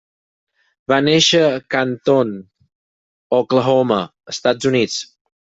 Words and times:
Va 0.91 0.97
néixer 1.07 1.41
a 1.47 1.59
Canton, 1.75 2.31
Oklahoma, 3.41 4.01
Estats 4.35 4.73
Units. 4.73 4.99